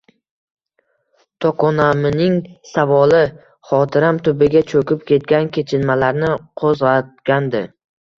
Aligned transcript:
Tokonamining 1.43 2.39
savoli 2.69 3.19
xotiram 3.71 4.17
tubiga 4.29 4.63
cho`kib 4.71 5.05
ketgan 5.11 5.51
kechinmalarni 5.59 6.31
qo`zg`atgandi 6.63 7.63